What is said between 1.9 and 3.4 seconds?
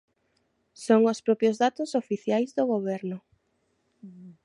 oficiais do Goberno.